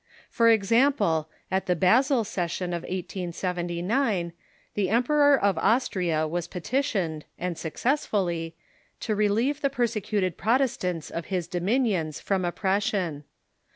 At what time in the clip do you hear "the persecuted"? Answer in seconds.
9.61-10.37